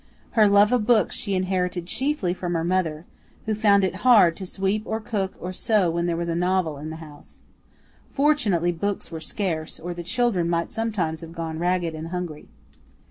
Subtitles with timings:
[0.31, 3.05] Her love of books she inherited chiefly from her mother,
[3.45, 6.79] who found it hard to sweep or cook or sew when there was a novel
[6.79, 7.43] in the house.
[8.11, 12.47] Fortunately books were scarce, or the children might sometimes have gone ragged and hungry.